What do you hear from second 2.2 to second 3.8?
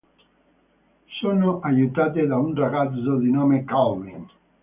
da un ragazzo di nome